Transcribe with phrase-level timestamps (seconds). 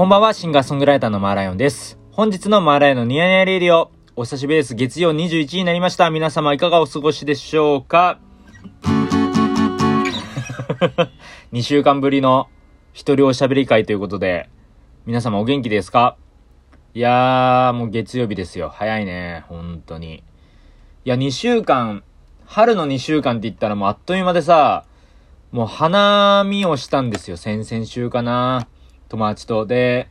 [0.00, 1.98] こんばんは、シンガーソングライターのマーライオンです。
[2.10, 4.74] 本日のマーライオンのニヤニヤレディオ、お久しぶりです。
[4.74, 6.08] 月曜21時になりました。
[6.08, 8.18] 皆様いかがお過ごしでしょうか？
[11.52, 12.48] 2週間ぶりの
[12.94, 14.48] 一人おしゃべり会ということで、
[15.04, 16.16] 皆様お元気ですか？
[16.94, 18.70] いやー、もう月曜日ですよ。
[18.70, 19.44] 早いね。
[19.50, 20.24] 本当に。
[21.04, 22.04] いや、2週間、
[22.46, 24.86] 春の2週間って言ったらもうあっという間でさ、
[25.52, 27.36] もう花見をしたんですよ。
[27.36, 28.66] 先々週かな。
[29.10, 29.66] 友達と。
[29.66, 30.08] で、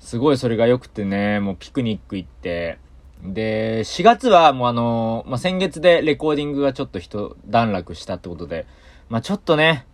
[0.00, 2.78] すごいそれが良くてね、もうピクニック行って、
[3.22, 8.66] で、4月はもうあの、まあ、先月でレコーディングがちょっと一段落したってことで、
[9.08, 9.86] まあ、ちょっとね、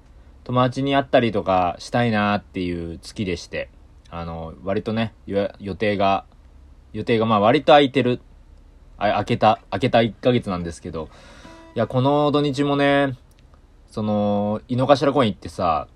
[0.42, 3.68] 友達に会ったりとかしたいなっていう月でして、
[4.08, 6.24] あの、割とね、予定が、
[6.92, 8.20] 予定がまあ割と空いてる、
[8.96, 11.08] あ、開けた、開けた1ヶ月なんですけど、
[11.76, 13.16] いや、この土日もね、
[13.90, 15.86] その、井の頭公園行ってさ、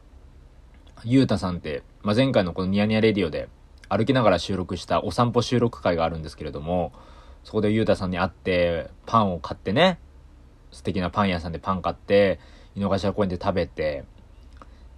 [1.03, 3.49] ゆうたさんって、まあ、前回のこのニヤニヤレディオで
[3.89, 6.93] 歩きながら収録したお散歩収録会があるんですけれども、
[7.43, 9.99] そこでゆうたさんに会って、パンを買ってね、
[10.71, 12.41] 素敵なパン屋さんでパン買って、
[12.75, 14.05] 井の頭公園で食べて、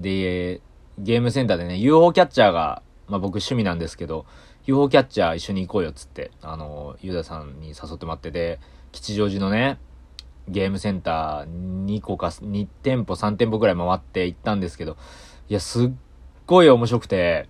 [0.01, 0.61] で、
[0.99, 4.27] ゲームセンターでね、UFO キャッチャーが、まあ、僕趣味なんですけど、
[4.67, 8.61] UFO キャッチャー一緒に行こうよっつって、あの、ゆうたさんに誘ってもらってで、
[8.93, 9.79] 吉祥寺のね、
[10.49, 14.97] ゲームセンター2個か、2店舗3店舗ぐらい回って行ったんですけど、
[15.49, 15.91] いや、すっ
[16.47, 17.49] ごい面白くて、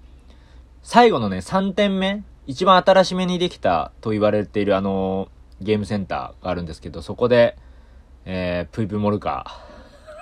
[0.83, 5.29] 最後のね、3点目一番新しめにできたと言われているあの、
[5.61, 7.57] ゲームセンターがあるんですけど、そこで、
[8.27, 9.63] えー、プイプイモルカ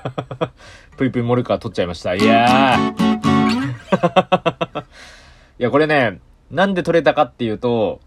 [0.04, 0.50] ー。
[0.96, 2.14] プイプイモルカー取っちゃいました。
[2.14, 4.84] いやー
[5.58, 8.00] いや、これね、なんで取れたかっていうと、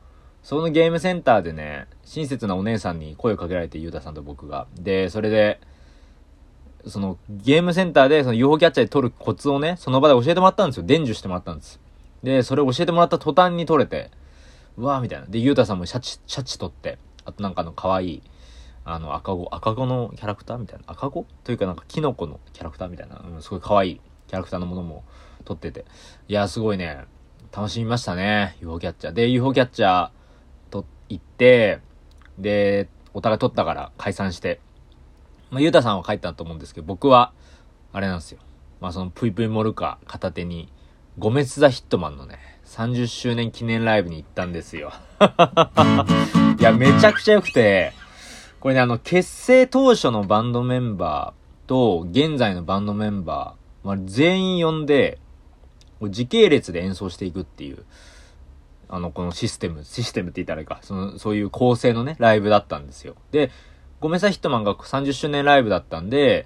[0.44, 4.68] そのゲームセンターでね、親切なお姉さんに声をかけられて、ゆうたさんと僕が。
[4.80, 5.60] で、それで、
[6.88, 10.84] そのゲームセンターでその UFO キャッチャーで撮るコツをね、その場で教えてもらったんですよ。
[10.84, 11.80] 伝授してもらったんです。
[12.24, 14.12] で、それを教えてもらった途端に撮れて、
[14.78, 15.26] うわーみたいな。
[15.28, 18.24] で、ゆうたさんもシャチ、シャチ撮って、あとなんかの可愛い、
[18.86, 20.86] あの赤子、赤子のキャラクターみたいな。
[20.88, 21.26] 赤子？
[21.44, 23.24] というかなんかキノコのキャラクターみたいな。
[23.36, 25.04] うん、すごい可愛いキャラクターのものも
[25.46, 25.86] 撮ってて。
[26.28, 27.06] いや、すごいね、
[27.56, 28.56] 楽しみましたね。
[28.62, 29.14] UFO キャッチャー。
[29.14, 30.10] で、UFO キャッチャー
[30.70, 31.80] と行って、
[32.38, 34.60] で、お互い撮ったから解散して、
[35.50, 37.32] まあ、ゆうたさんは帰ったと思うんですけど、僕は、
[37.94, 38.40] あれなんですよ。
[38.82, 40.70] まあ、その、ぷいぷいモルカ片手に、
[41.18, 44.92] ゴメツザヒットマンのね、30周年記念ライブに行ったんですよ。
[46.60, 47.94] いや、めちゃくちゃ良くて、
[48.60, 55.20] これね、あの、結成当初のバンドメンバーと、現在のバンドメンバー、まあ、全員呼んで、
[56.04, 57.84] 時系列で演奏していくっていう、
[58.90, 63.16] あの、このシステム、システムって言ったらいいか、その、そういう構成のね、ライブだったんですよ。
[63.32, 63.52] で、
[64.00, 66.46] ごめんさいヒットマンが30周年ライブだったんで、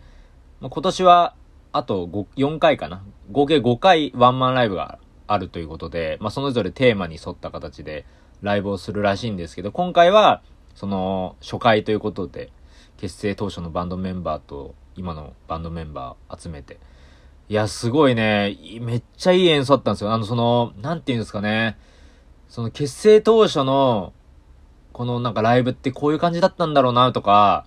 [0.62, 1.36] まあ、今年は
[1.74, 3.04] あと5 4回かな。
[3.32, 8.06] 合計5回ワンマンライブがあるということで、まあ、それぞれテーマに沿った形で
[8.42, 10.42] ライブをするらしいんですけど、今回は、
[10.76, 12.52] その、初回ということで、
[12.98, 16.80] 結成当初のバンドメンバーと今のバンドメンバー集めて、
[17.50, 20.14] いや、すごいね、めっちゃいい演奏だったんですよ。
[20.14, 21.78] あの、その、なんて言うんですかね、
[22.48, 24.14] その結成当初の
[24.94, 27.66] このなんかライブってこういう感じだったんだろうなとか、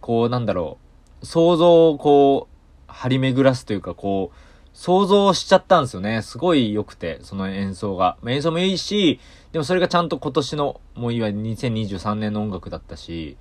[0.00, 0.78] こうなんだろ
[1.22, 4.36] う、想像をこう、張り巡らすというか、こう、
[4.72, 6.22] 想像しちゃったんですよね。
[6.22, 8.16] すごい良くて、その演奏が。
[8.26, 9.20] 演奏もいいし、
[9.52, 13.36] でもそれがちゃんと今年の、もういわゆる2023年の音楽だったし、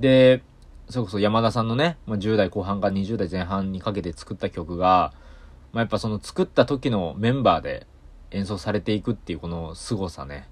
[0.00, 0.42] で、
[0.88, 5.12] それこそ山田さんのね、まあ、10代後半から20代前半にかけて作った曲が、
[5.72, 7.86] まあ、やっぱその作った時のメンバーで
[8.30, 10.48] 演奏されていくっていうこの凄さね。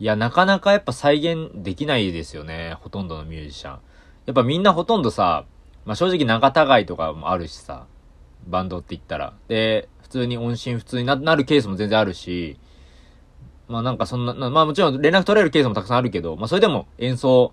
[0.00, 2.76] いや、なかなかやっぱ再現できないですよね。
[2.80, 3.78] ほとんどのミュージシャン。
[4.26, 5.44] やっぱみんなほとんどさ、
[5.84, 7.86] まあ、正直仲違いとかもあるしさ、
[8.46, 9.34] バンドって言ったら。
[9.48, 12.58] で、普通に音信不通になるケースも全然あるし、
[13.68, 17.52] まあなんかそんな、まあもちろん連絡取れるケースもたくさんあるけど、まあそれでも演奏、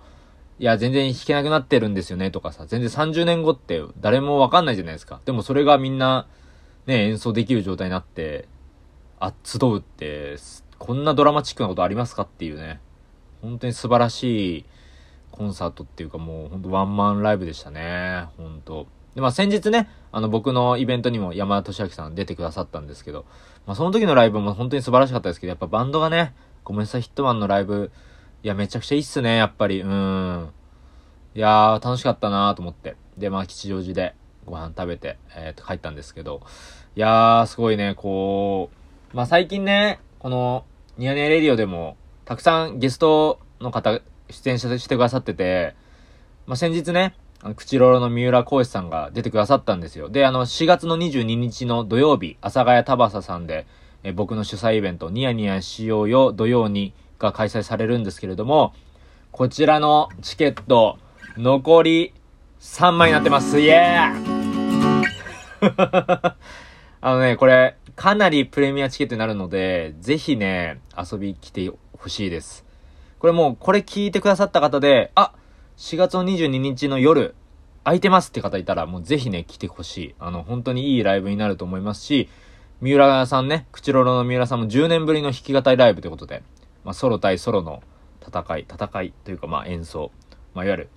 [0.58, 5.20] いや全然弾けなくなってるんですよねとかさ、全然30年後って誰もわかんないじゃないですか。
[5.26, 6.28] でもそれがみんな、
[6.86, 8.48] ね、演奏できる状態になって、
[9.20, 10.38] あ、集うって、
[10.80, 12.80] こんなドラマチックなことありますかっていうね。
[13.42, 14.66] 本当に素晴らしい
[15.32, 18.26] コンサートっていうかもう本当ワンマンライブでしたね。
[18.38, 23.26] 本当で、まあ先日ね、あの僕のイベントにも山田俊明さん出てくださったんですけど、
[23.66, 26.34] まあその時のライブも本当に素晴らしかったですけど、やっぱバンドがね、
[26.64, 27.92] ごめんなさい、ヒットマンのライブ、
[28.44, 29.82] いや、めちゃくちゃいいっすね、やっぱり。
[29.82, 30.50] うん。
[31.34, 32.96] いやー、楽しかったなーと思って。
[33.18, 36.42] で、まあ吉祥寺でご飯食べて、えー、と帰ったんですけど、
[36.96, 38.70] いやー、すごいね、こ
[39.14, 40.66] う、まあ最近ね、この、
[40.98, 44.02] ニヤネレディオでも、たくさんゲストの方、
[44.32, 45.76] 出演してくださってて、
[46.48, 47.14] まあ、先日ね、
[47.44, 50.10] あの、口ロロの三浦浩志さんが出てくださったんですよ。
[50.10, 53.68] で、あの、4月の22日の土曜日、阿佐ヶ谷田バサさんで
[54.02, 58.74] え僕の主催イベント、ニヤニヤしようよ土曜にが開催されるんですけれども、
[59.32, 60.98] こちらのチケット、
[61.38, 62.16] 残り
[62.62, 63.60] 3枚になってます。
[63.60, 65.76] イエー
[67.02, 72.66] あのね、これ、かなりプレミアチケットになるので、ぜひね、遊び来てほしいです。
[73.20, 75.34] これもう、これ聞いてくださった方で、あ、
[75.78, 77.36] 4月の22日の夜、
[77.86, 80.16] 空いてますって方いたら、もうぜひね、来てほしい。
[80.20, 82.28] あの、本当にいいライブになると思いますし、
[82.82, 86.44] 三浦さんね、口ロロの三浦さんも10年ぶりの弾き語りライブということで、
[86.84, 87.82] まあ、ソロ対ソロの
[88.22, 90.12] 戦い、戦いというか、まあ、演奏、
[90.54, 90.90] まあ、いわゆる、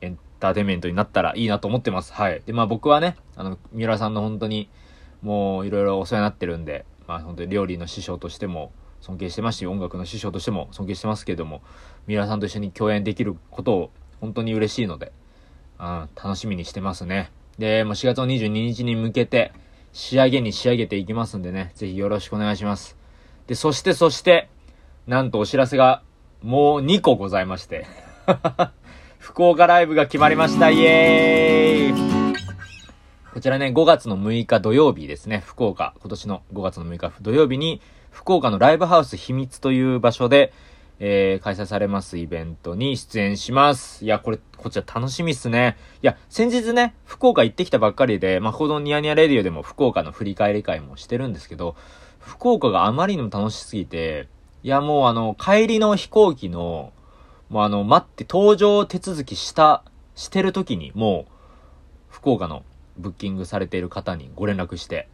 [0.00, 2.14] エンターテイメントになったらいいなと思ってます。
[2.14, 2.42] はい。
[2.46, 4.70] で、まあ、僕はね、あの、三浦さんの本当に、
[5.22, 11.62] もう、いろいろお世話になってるんで、まあ、本当に料理の師匠としても、尊敬してますし、音楽の師匠としても尊敬してますけども、
[12.06, 13.90] 三浦さんと一緒に共演できることを
[14.20, 15.12] 本当に嬉しいので、
[15.78, 17.30] うん、楽しみにしてますね。
[17.58, 19.52] で、もう4月の22日に向けて、
[19.92, 22.96] 仕上げに仕上げていきますんでね、ぜひよろしくお願いします。
[23.46, 24.48] で、そしてそして、
[25.06, 26.02] なんとお知らせが
[26.42, 27.86] もう2個ございまして
[29.18, 30.70] 福岡ライブが決まりました。
[30.70, 32.09] イエーイ
[33.32, 37.80] こちらね、5月の6日土曜日ですね、福岡、今年の5月の6日土曜日に、
[38.10, 40.52] 福岡のライブハウス秘密という場所で、
[40.98, 44.04] えー、開催されますイベントに出演します。
[44.04, 45.76] いや、これ、こちら楽しみっすね。
[46.02, 51.76] いや、先日ね、福岡行ってきたばっかりで、まあ、このニヤニヤレディオでも福岡の振り返り会もしてるんですけど、
[52.18, 54.26] 福岡があまりにも楽しすぎて、
[54.64, 56.92] いや、もうあの、帰りの飛行機の、
[57.48, 59.84] もうあの、待って搭乗手続きした、
[60.16, 61.32] してる時に、もう、
[62.08, 62.64] 福岡の
[63.00, 65.08] ブッキングされている方にご連絡して、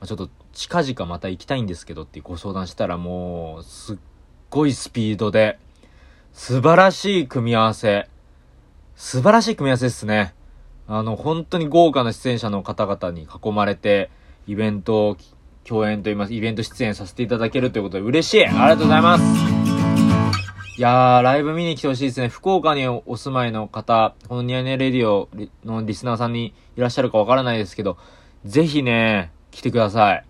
[0.00, 3.98] ま、ちょっと近々また行きたいんですけどってご相談したらもう、すっ
[4.50, 5.58] ごいスピードで、
[6.32, 8.08] 素晴らしい組み合わせ。
[8.96, 10.34] 素晴らしい組み合わせですね。
[10.88, 14.10] あの、本当に豪華な出演者の方々に囲まれて、
[14.46, 15.16] イベント、
[15.64, 19.61] 共演といいます、イベント出演させていただけるということで嬉しいありがとうございます
[20.74, 22.28] いやー、ライブ見に来てほしいですね。
[22.28, 25.28] 福岡にお住まいの方、このニヤニヤレディオ
[25.66, 27.98] のリスナーさんにいらっしゃるかわからないですけど、
[28.46, 30.24] ぜひね、来てください。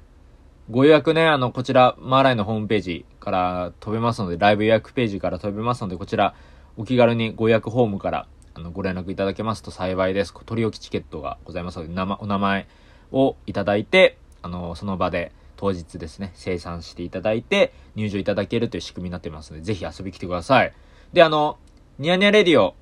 [0.68, 6.34] ご予約ね、あの、こちら、マーライのホームページから飛べますので、ライブ予約ページから飛べますので、こちら、
[6.76, 10.34] お気軽にご予約ホームから、あの、ご連絡いただけますと幸いです。
[10.44, 12.66] 取り置きチケットがございますので、お名前
[13.12, 15.30] をいただいて、あの、その場で、
[15.62, 20.72] 当日ですね、生産していただいて、入場いただけるという仕組みになってますので、ぜひ遊び来てください。
[21.12, 21.56] で、あの、
[22.00, 22.74] ニヤニヤレディオ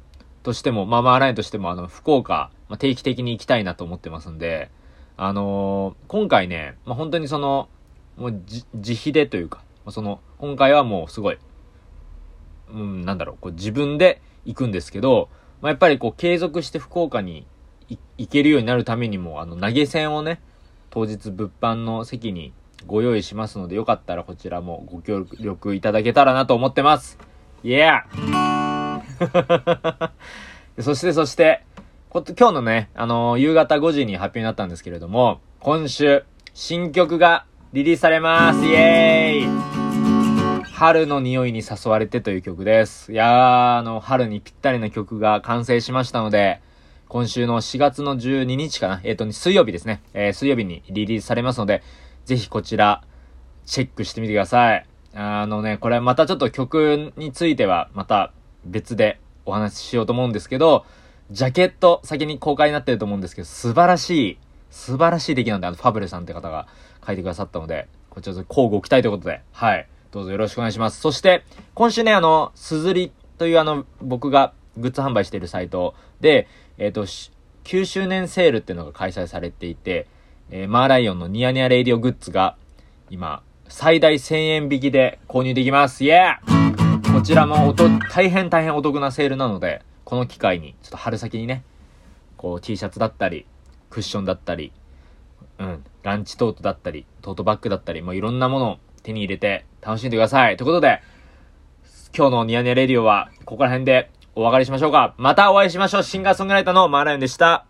[0.42, 4.70] としても、ママアラインとしても、あの、福岡、まあ、定期的に行きたいなと思ってますんで、
[5.18, 7.68] あのー、今回ね、まあ、本当にその、
[8.16, 8.42] もう
[8.72, 11.38] 自費でというか、その、今回はもうすごい、
[12.72, 15.28] うん、なんだろう、こう自分で行くんですけど、
[15.60, 17.46] まあ、やっぱりこう継続して福岡に
[18.16, 20.40] 行けるようになるためにも、あの、投げ銭をね、
[20.88, 22.54] 当日物販の席に
[22.86, 27.18] ご用意しますので、よかったらこちらもご協力いただけたらなと思ってます。
[27.62, 29.00] イエー
[30.80, 31.64] そしてそして、
[32.12, 36.24] 今日のね、あのー、夕方5時に発表になったんですけれども、今週、
[36.54, 39.50] 新曲がリリースされますイエーイ
[40.72, 43.12] 春の匂いに誘われてという曲です。
[43.12, 46.60] いやー、あの、春にぴったりな曲が完成しましたので、
[47.08, 49.00] 今週の4月の12日かな？
[49.04, 50.00] えっ、ー、と、水曜日ですね。
[50.14, 51.82] えー、水曜日にリリースされますので、
[52.30, 53.02] ぜひこちら、
[53.66, 54.86] チェックしてみてください。
[55.14, 58.32] あのね、これまたちょっと曲については、また
[58.64, 60.86] 別でお話ししようと思うんですけど、
[61.32, 64.38] ジャケット、先に公開になってると思うんですけど、素晴らしい、
[64.70, 66.68] 素晴らしい出来なんで、あの、ファブレさんって方が
[67.04, 69.88] 書いてくださったので、こちら交互期待ということで、はい。
[70.12, 71.00] どうぞよろしくお願いします。
[71.00, 71.42] そして、
[71.74, 76.46] 今週ね、あの、すずりというあの、僕がグッズ販売しているサイトで、
[76.78, 77.06] えっ、ー、と、
[77.64, 80.06] 9周年セールっていうのが開催されていて、
[80.52, 82.56] えー、マーライオンのニヤニヤレイディオグッズが、
[83.08, 86.04] 今、最大1000円引きで購入できます。
[86.04, 91.62] イェーこちらもおと、大変大変お得なセールなので、この機会に、ちょっと春先にね、
[92.36, 93.46] こう T シャツだったり、
[93.90, 94.72] クッションだったり、
[95.58, 100.56] うん、ランチトートだったり、トートバッグだったり、もういろんなものを手に入れて楽しんでください。
[100.56, 101.00] ということで、
[102.16, 105.14] 今日のニヤニヤレディオは、ここら辺でお別れしましょうか。
[105.16, 106.02] またお会いしましょう。
[106.02, 107.69] シンガーソングライターのマーライオンでした。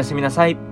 [0.00, 0.69] やすみなさい。